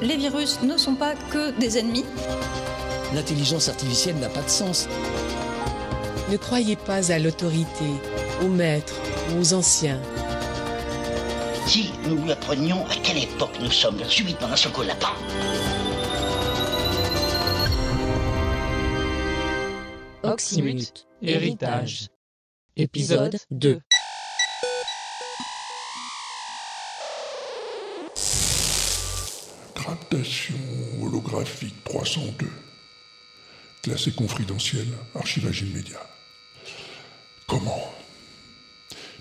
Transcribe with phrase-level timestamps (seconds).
[0.00, 2.04] Les virus ne sont pas que des ennemis.
[3.14, 4.88] L'intelligence artificielle n'a pas de sens.
[6.30, 7.84] Ne croyez pas à l'autorité,
[8.42, 9.00] aux maîtres,
[9.38, 10.00] aux anciens.
[11.66, 15.12] Si nous lui apprenions à quelle époque nous sommes, subitement coup lapin.
[20.22, 22.08] Oxymute, héritage.
[22.76, 23.78] Épisode 2.
[29.74, 30.54] Captation
[31.02, 32.50] holographique 302.
[33.82, 36.06] Classé confidentiel, archivage immédiat.
[37.46, 37.94] Comment?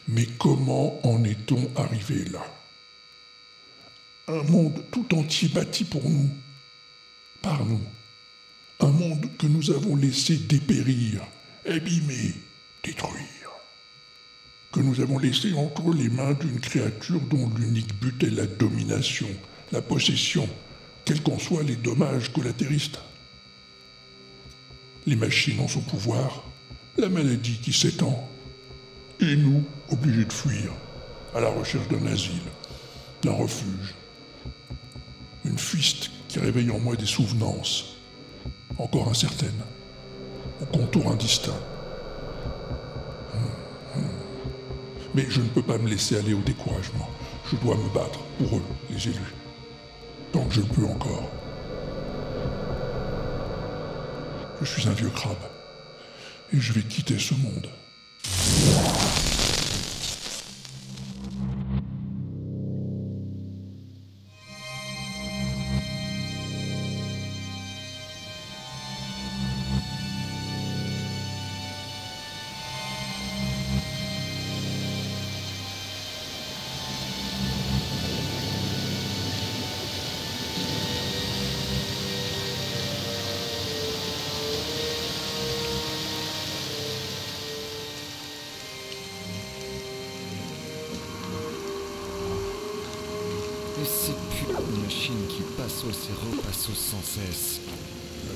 [0.08, 2.46] Mais comment en est-on arrivé là?
[4.28, 6.30] Un monde tout entier bâti pour nous,
[7.42, 7.82] par nous.
[8.80, 11.22] Un monde que nous avons laissé dépérir,
[11.68, 12.34] abîmer,
[12.84, 13.24] détruire.
[14.72, 19.30] Que nous avons laissé entre les mains d'une créature dont l'unique but est la domination,
[19.74, 20.48] la possession,
[21.04, 23.00] quels qu'en soient les dommages collatériste.
[25.08, 26.44] Les machines ont son pouvoir,
[26.98, 28.30] la maladie qui s'étend,
[29.20, 30.72] et nous obligés de fuir,
[31.36, 32.44] à la recherche d'un asile,
[33.24, 33.96] d'un refuge.
[35.44, 37.98] Une fuiste qui réveille en moi des souvenances,
[38.78, 39.64] encore incertaines,
[40.62, 41.60] au contour indistinct.
[43.34, 43.50] Hum,
[43.96, 44.10] hum.
[45.16, 47.10] Mais je ne peux pas me laisser aller au découragement.
[47.52, 49.43] Je dois me battre pour eux, les élus
[50.34, 51.30] tant que je peux encore.
[54.62, 55.38] Je suis un vieux crabe,
[56.52, 57.68] et je vais quitter ce monde.
[94.84, 97.62] Machines qui passent et repassent sans cesse.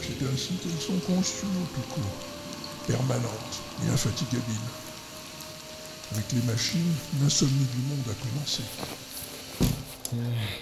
[0.02, 2.04] C'est ainsi qu'elles sont conçues, tout court.
[2.88, 4.44] Permanentes et infatigables.
[6.14, 8.64] Avec les machines, l'insomnie du monde a commencé.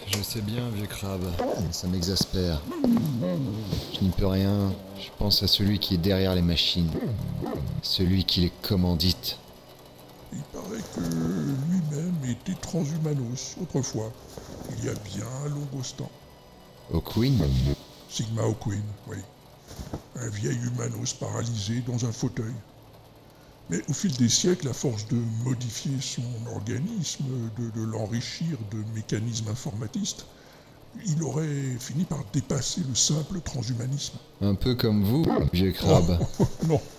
[0.07, 1.29] Je sais bien, vieux crabe.
[1.71, 2.61] Ça m'exaspère.
[3.93, 4.73] Je n'y peux rien.
[4.97, 6.89] Je pense à celui qui est derrière les machines.
[7.83, 9.37] Celui qui les commandite.
[10.33, 14.11] Il paraît que lui-même était transhumanos autrefois,
[14.77, 16.11] il y a bien un long temps.
[16.91, 17.37] O'Queen
[18.09, 19.17] Sigma O'Queen, oui.
[20.15, 22.53] Un vieil humanos paralysé dans un fauteuil.
[23.69, 26.21] Mais au fil des siècles, à force de modifier son
[26.53, 27.25] organisme,
[27.57, 30.27] de, de l'enrichir de mécanismes informatistes,
[31.05, 34.17] il aurait fini par dépasser le simple transhumanisme.
[34.41, 36.19] Un peu comme vous, vieux crabe.
[36.39, 36.81] Oh, non.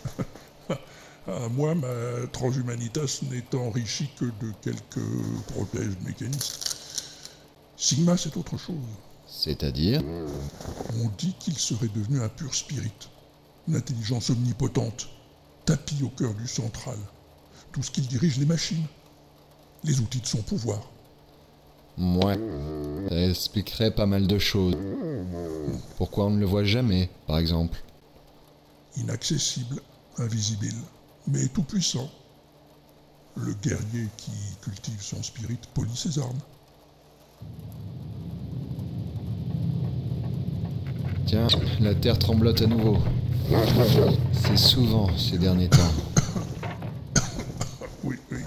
[1.28, 1.88] Ah, moi, ma
[2.30, 6.85] transhumanitas n'est enrichie que de quelques protèges mécanistes.
[7.76, 8.76] Sigma, c'est autre chose.
[9.26, 10.02] C'est-à-dire
[11.02, 12.92] On dit qu'il serait devenu un pur spirit,
[13.68, 15.08] une intelligence omnipotente,
[15.64, 16.96] tapis au cœur du central,
[17.72, 18.86] tout ce qu'il dirige les machines,
[19.84, 20.80] les outils de son pouvoir.
[21.98, 22.38] Ouais.
[23.08, 24.76] Ça expliquerait pas mal de choses.
[25.96, 27.82] Pourquoi on ne le voit jamais, par exemple
[28.96, 29.80] Inaccessible,
[30.18, 30.68] invisible,
[31.26, 32.10] mais tout puissant.
[33.36, 34.30] Le guerrier qui
[34.62, 36.40] cultive son spirit polie ses armes.
[41.26, 41.48] Tiens,
[41.80, 42.98] la terre tremblote à nouveau.
[44.32, 45.78] C'est souvent ces derniers temps.
[48.04, 48.38] Oui, oui,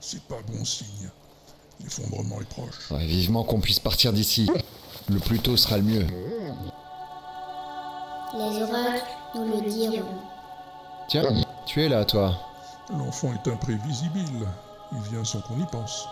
[0.00, 1.08] c'est pas bon signe.
[1.82, 2.90] L'effondrement est proche.
[2.90, 4.50] Ouais, vivement qu'on puisse partir d'ici.
[5.08, 6.06] Le plus tôt sera le mieux.
[8.34, 9.04] Les oracles
[9.34, 10.04] nous le diront.
[11.08, 11.24] Tiens,
[11.64, 12.38] tu es là, toi.
[12.90, 14.46] L'enfant est imprévisible.
[14.92, 16.06] Il vient sans qu'on y pense.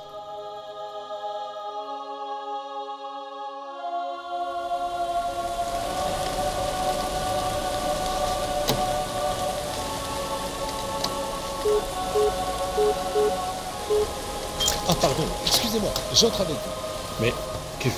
[14.89, 17.21] Ah pardon, excusez-moi, j'entre avec vous.
[17.21, 17.33] Mais
[17.81, 17.91] qu'est-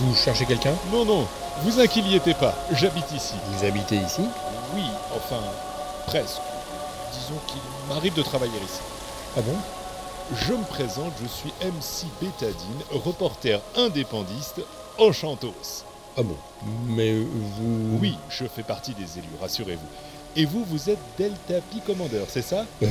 [0.00, 0.74] vous cherchez quelqu'un?
[0.92, 1.26] Non, non,
[1.62, 3.34] Vous inquiétez pas, j'habite ici.
[3.46, 4.22] Vous habitez ici?
[4.74, 4.82] Oui,
[5.14, 5.40] enfin,
[6.08, 6.40] presque.
[7.12, 8.80] Disons qu'il m'arrive de travailler ici.
[9.36, 9.54] Ah bon?
[10.34, 14.60] Je me présente, je suis MC Bétadine, reporter indépendiste
[14.98, 15.84] Enchantos.
[16.18, 16.36] Ah bon
[16.88, 17.98] Mais vous...
[18.00, 19.86] Oui, je fais partie des élus, rassurez-vous.
[20.36, 22.66] Et vous, vous êtes Delta Pi Commander, c'est ça?
[22.82, 22.86] Euh,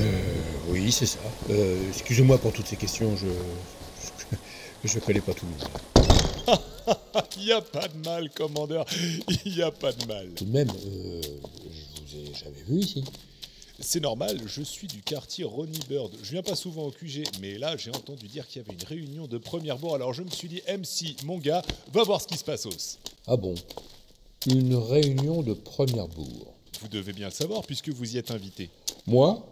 [0.69, 1.19] oui, c'est ça.
[1.49, 3.27] Euh, excusez-moi pour toutes ces questions, je...
[4.85, 6.57] Je connais pas tout le monde.
[7.37, 8.85] Il n'y a pas de mal, commandeur.
[9.45, 10.27] Il n'y a pas de mal.
[10.35, 13.03] Tout de même, euh, je vous ai jamais vu ici.
[13.79, 16.11] C'est normal, je suis du quartier Ronnie Bird.
[16.21, 18.85] Je viens pas souvent au QG, mais là j'ai entendu dire qu'il y avait une
[18.85, 21.61] réunion de première bourre, alors je me suis dit, MC, mon gars,
[21.93, 22.99] va voir ce qui se passe os.
[23.27, 23.55] Ah bon?
[24.47, 26.52] Une réunion de première bourre.
[26.81, 28.69] Vous devez bien le savoir puisque vous y êtes invité.
[29.07, 29.45] Moi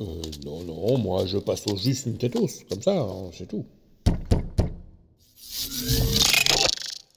[0.00, 0.04] euh,
[0.44, 3.64] Non, non, moi je passe au juste une tétos, comme ça, hein, c'est tout.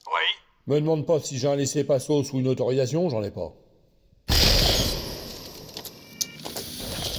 [0.06, 0.26] Oui
[0.66, 3.52] Me demande pas si j'ai un laissez-passos ou une autorisation, j'en ai pas.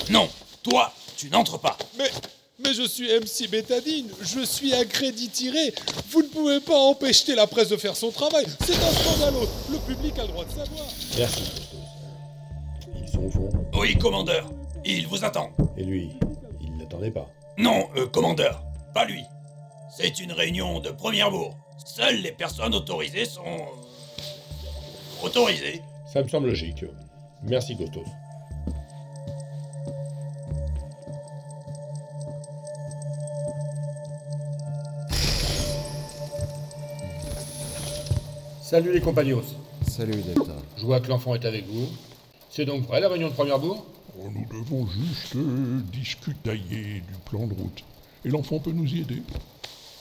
[0.09, 0.27] Non,
[0.63, 1.77] toi, tu n'entres pas.
[1.97, 2.11] Mais,
[2.59, 5.73] mais je suis MC Bétadine, je suis accrédité.
[6.09, 8.45] Vous ne pouvez pas empêcher la presse de faire son travail.
[8.65, 9.35] C'est un scandale.
[9.71, 10.85] Le public a le droit de savoir.
[11.17, 11.60] Merci.
[13.73, 14.49] Oui, commandeur.
[14.85, 15.51] Il vous attend.
[15.77, 16.11] Et lui,
[16.61, 17.27] il l'attendait pas.
[17.57, 18.63] Non, euh, commandeur.
[18.93, 19.23] Pas lui.
[19.95, 21.55] C'est une réunion de première bourre.
[21.85, 23.43] Seules les personnes autorisées sont...
[23.45, 25.81] euh, autorisées.
[26.11, 26.85] Ça me semble logique.
[27.43, 28.03] Merci, Gostos.
[38.61, 39.41] Salut les compagnons.
[39.87, 40.55] Salut Delta.
[40.77, 41.87] Je vois que l'enfant est avec vous.
[42.51, 43.85] C'est donc vrai la réunion de première bourre?
[44.19, 47.81] Oh, nous devons juste euh, discuter du plan de route.
[48.25, 49.23] Et l'enfant peut nous y aider.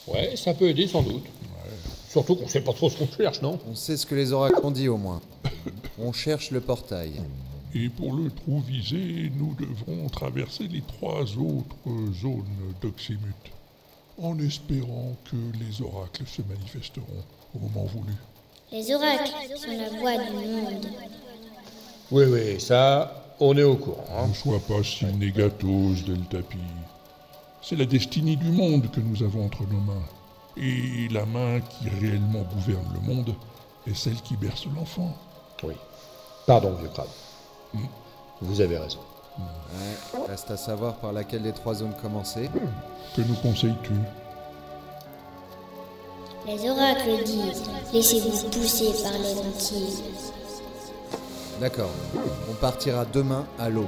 [0.05, 1.23] Ouais, ça peut aider sans doute.
[2.09, 3.57] Surtout qu'on sait pas trop ce qu'on cherche, non?
[3.69, 5.21] On sait ce que les oracles ont dit au moins.
[5.97, 7.21] On cherche le portail.
[7.73, 11.77] Et pour le trouviser, nous devrons traverser les trois autres
[12.21, 13.21] zones d'Oxymut,
[14.21, 17.23] en espérant que les oracles se manifesteront
[17.55, 18.11] au moment voulu.
[18.73, 20.85] Les oracles sont la voix du monde.
[22.11, 24.03] Oui, oui, ça, on est au courant.
[24.17, 24.27] hein.
[24.27, 26.57] Ne sois pas si négatos, Deltapi.
[27.61, 30.03] C'est la destinée du monde que nous avons entre nos mains.
[30.57, 33.33] Et la main qui réellement gouverne le monde
[33.87, 35.15] est celle qui berce l'enfant.
[35.63, 35.75] Oui.
[36.45, 37.05] Pardon, vieux crâne.
[37.73, 37.85] Hmm.
[38.41, 38.99] Vous avez raison.
[39.39, 42.49] Ouais, reste à savoir par laquelle des trois zones commencer.
[43.15, 43.93] Que nous conseilles-tu?
[46.47, 47.63] Les oracles disent
[47.93, 50.03] Laissez-vous pousser par les lentilles.
[51.61, 51.91] D'accord.
[52.49, 53.85] On partira demain à l'aube.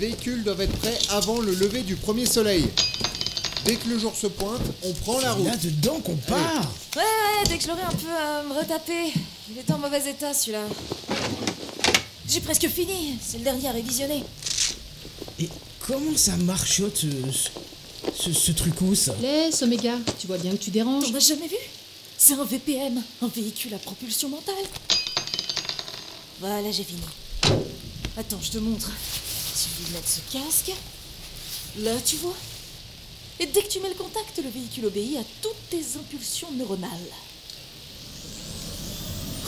[0.00, 2.64] Véhicules doivent être prêts avant le lever du premier soleil.
[3.66, 5.44] Dès que le jour se pointe, on prend la route.
[5.44, 9.12] Là-dedans qu'on part Ouais, ouais, dès que je l'aurai un peu à me retaper.
[9.50, 10.62] Il est en mauvais état celui-là.
[12.26, 14.24] J'ai presque fini, c'est le dernier à révisionner.
[15.38, 15.50] Et
[15.86, 17.06] comment ça marchote ce,
[18.18, 21.04] ce, ce trucous Laisse, Oméga, tu vois bien que tu déranges.
[21.08, 21.56] On n'a jamais vu?
[22.16, 24.54] C'est un VPM, un véhicule à propulsion mentale.
[26.40, 27.00] Voilà, j'ai fini.
[28.16, 28.90] Attends, je te montre.
[29.62, 30.72] Tu veux mettre ce casque.
[31.80, 32.36] Là, tu vois.
[33.38, 36.90] Et dès que tu mets le contact, le véhicule obéit à toutes tes impulsions neuronales.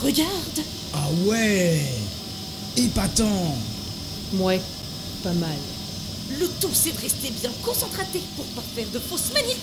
[0.03, 0.61] Regarde
[0.95, 1.81] Ah ouais
[2.77, 3.57] Épatant
[4.35, 4.61] Ouais,
[5.23, 5.57] pas mal.
[6.39, 9.57] Le tout, c'est de rester bien concentraté pour pas faire de fausses manies.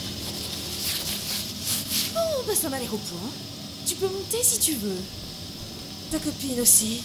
[2.15, 3.29] Oh, bah ça m'a l'air au point.
[3.85, 5.01] Tu peux monter si tu veux.
[6.11, 7.01] Ta copine aussi.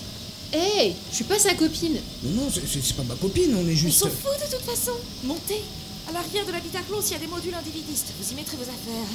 [0.55, 1.97] Hé, je suis pas sa copine.
[2.23, 3.99] Non, non, c'est- c'est c'est pas ma copine, on est On juste...
[3.99, 4.93] s'en fout de toute façon.
[5.25, 5.61] Montez.
[6.09, 8.13] À l'arrière de l'habitat close, il y a des modules individistes.
[8.21, 9.09] Vous y mettrez vos affaires.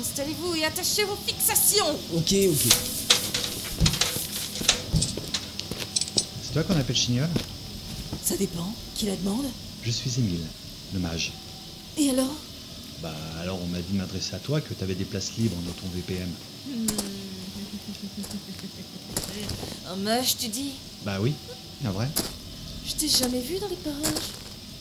[0.00, 1.86] Installez-vous et attachez vos fixations.
[2.16, 2.72] Ok, ok.
[6.42, 7.28] C'est toi qu'on appelle Chignol
[8.24, 8.74] Ça dépend.
[8.96, 9.46] Qui la demande
[9.84, 10.40] Je suis Émile,
[10.94, 11.32] le mage.
[11.98, 12.34] Et alors
[13.02, 15.72] Bah alors on m'a dit de m'adresser à toi que t'avais des places libres dans
[15.72, 16.28] ton VPM.
[19.88, 20.72] Un mage, tu dis
[21.04, 21.34] Bah oui,
[21.84, 22.08] un vrai.
[22.86, 24.30] Je t'ai jamais vu dans les parages.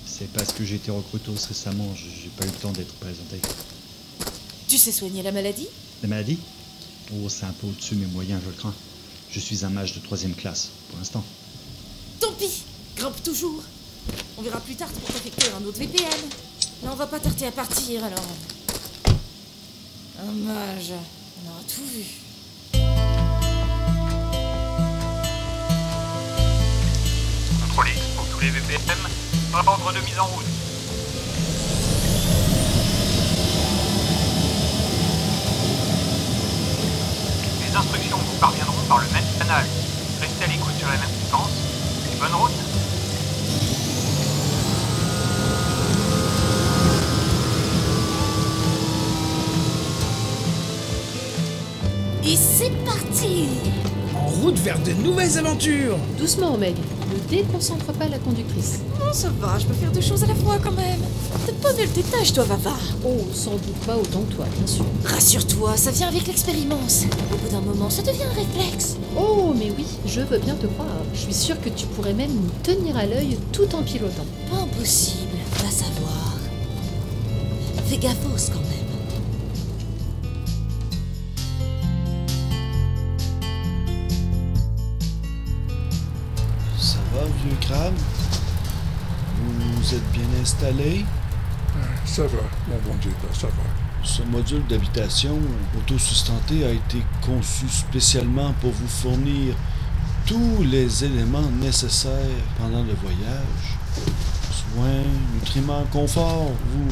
[0.06, 3.40] C'est parce que j'ai été recruté récemment, j'ai pas eu le temps d'être présenté.
[4.68, 5.68] Tu sais soigner la maladie?
[6.02, 6.40] La maladie?
[7.14, 8.74] Oh, c'est un peu au-dessus de mes moyens, je le crains.
[9.30, 11.24] Je suis un mage de troisième classe, pour l'instant.
[12.20, 12.64] Tant pis
[12.98, 13.64] Grimpe toujours
[14.38, 16.06] On verra plus tard pour t'affecter un autre VPN.
[16.84, 18.26] Là, on va pas tarder à partir, alors.
[20.20, 20.94] Un mage,
[21.44, 22.04] on aura tout vu.
[28.72, 29.00] VPM.
[29.54, 30.46] Ordre de mise en route.
[37.60, 39.66] Les instructions vous parviendront par le même canal.
[40.22, 41.52] Restez à l'écoute sur la même fréquence.
[42.14, 42.52] Et bonne route.
[52.24, 53.50] Et c'est parti
[54.16, 56.76] En route vers de nouvelles aventures Doucement, Meg.
[57.32, 58.82] Déconcentre pas la conductrice.
[59.00, 61.00] Oh, ça va, je peux faire deux choses à la fois quand même.
[61.46, 64.68] T'as pas vu le détache, toi, Vava Oh, sans doute pas autant que toi, bien
[64.68, 64.84] sûr.
[65.06, 67.06] Rassure-toi, ça vient avec l'expérience.
[67.34, 68.98] Au bout d'un moment, ça devient un réflexe.
[69.18, 70.90] Oh, mais oui, je veux bien te croire.
[71.14, 74.26] Je suis sûre que tu pourrais même nous tenir à l'œil tout en pilotant.
[74.50, 76.36] Pas impossible, va savoir.
[77.88, 78.91] Fais gaffos quand même.
[89.38, 91.06] Vous êtes bien installé?
[92.06, 93.64] Ça va, mon bon Dieu, ça va.
[94.04, 95.38] Ce module d'habitation
[95.78, 99.56] autosustenté a été conçu spécialement pour vous fournir
[100.26, 102.12] tous les éléments nécessaires
[102.60, 103.78] pendant le voyage.
[104.52, 105.04] Soins,
[105.36, 106.52] nutriments, confort.
[106.74, 106.88] Vous,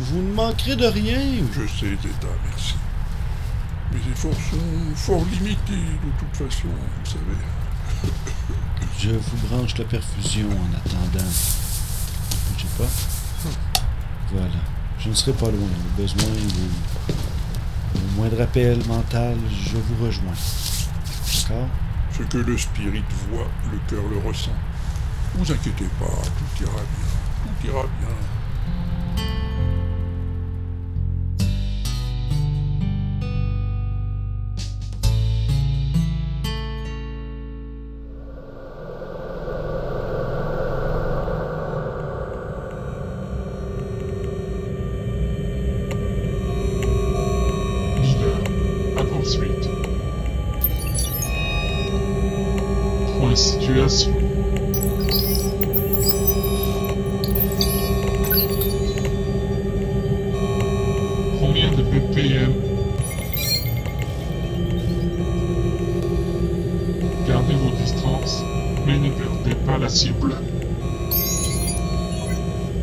[0.00, 1.20] vous ne manquerez de rien.
[1.52, 2.74] Je sais, Zeta, merci.
[3.92, 8.57] Mes efforts sont fort limités de toute façon, vous savez.
[8.98, 11.30] Je vous branche la perfusion en attendant.
[12.56, 12.90] Je sais pas.
[14.32, 14.48] Voilà.
[14.98, 15.68] Je ne serai pas loin.
[15.68, 17.16] Au besoin de...
[18.16, 20.34] Moindre appel mental, je vous rejoins.
[21.48, 21.68] D'accord?
[22.10, 24.50] Ce que le spirit voit, le cœur le ressent.
[25.36, 27.06] Vous inquiétez pas, tout ira bien.
[27.44, 28.37] Tout ira bien.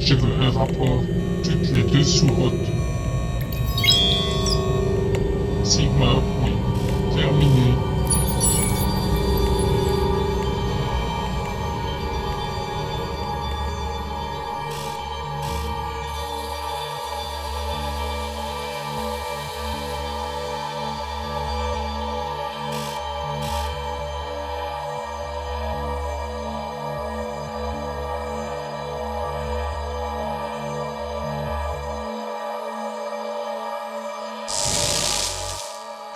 [0.05, 1.01] Je veux un rapport
[1.43, 2.53] toutes les deux sous-routes.
[5.63, 6.51] Sigma, oui.
[7.15, 7.94] Terminé.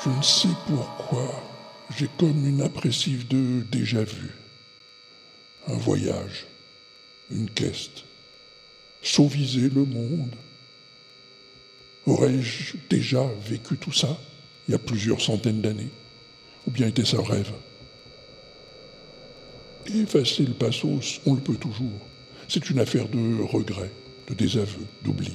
[0.04, 1.44] Je ne sais pourquoi,
[1.98, 4.30] j'ai comme une impressive de déjà vu.
[5.68, 6.46] Un voyage,
[7.30, 8.06] une quête,
[9.02, 10.36] sauviser le monde.
[12.06, 14.18] Aurais-je déjà vécu tout ça,
[14.68, 15.90] il y a plusieurs centaines d'années?
[16.66, 17.52] Ou bien était-ce un rêve?
[19.86, 22.00] Effacer le passos, on le peut toujours.
[22.48, 23.92] C'est une affaire de regret,
[24.30, 25.34] de désaveu, d'oubli.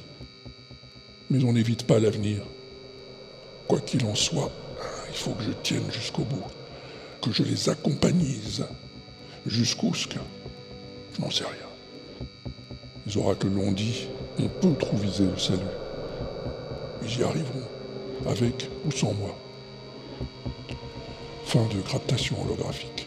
[1.29, 2.43] Mais on n'évite pas l'avenir.
[3.69, 4.51] Quoi qu'il en soit,
[5.09, 6.45] il faut que je tienne jusqu'au bout,
[7.23, 8.65] que je les accompagnise
[9.47, 10.19] jusqu'où ce que
[11.17, 12.51] je n'en sais rien.
[13.07, 15.61] Les oracles l'ont dit, on peut trouviser le salut.
[17.03, 17.69] Ils y arriveront,
[18.29, 19.37] avec ou sans moi.
[21.45, 23.07] Fin de captation holographique.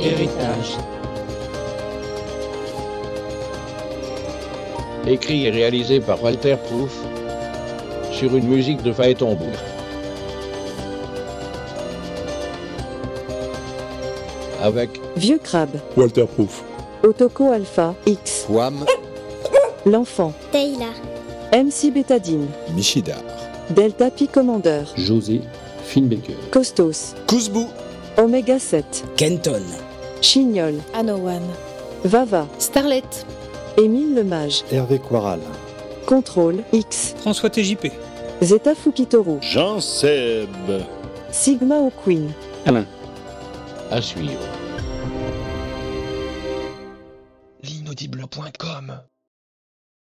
[0.00, 0.76] Héritage.
[5.06, 6.92] Écrit et réalisé par Walter Proof,
[8.12, 9.36] sur une musique de phaéton.
[14.62, 15.70] Avec Vieux crabe.
[15.96, 16.64] Walterproof.
[17.02, 18.46] Otoko Alpha X.
[18.48, 18.84] Wam.
[19.86, 20.32] L'enfant.
[20.50, 20.92] Taylor.
[21.52, 22.48] MC Bétadine.
[22.74, 23.22] Michidar.
[23.70, 24.82] Delta Pi Commander.
[24.96, 25.40] José
[25.84, 26.36] Finbaker.
[26.50, 27.14] Costos.
[27.28, 27.68] Kouzbou.
[28.18, 29.04] Oméga 7.
[29.16, 29.62] Kenton.
[30.20, 30.74] Chignol.
[30.94, 31.42] Anowan.
[32.04, 32.46] Vava.
[32.58, 33.26] Starlet.
[33.76, 34.64] Émile Lemage.
[34.72, 35.40] Hervé Quaral.
[36.06, 37.14] Contrôle X.
[37.20, 37.90] François TJP.
[38.42, 39.38] Zeta Fukitoru.
[39.40, 40.48] Jean Seb.
[41.30, 42.30] Sigma O'Queen.
[42.64, 42.84] Alain.
[43.90, 44.55] à suivre.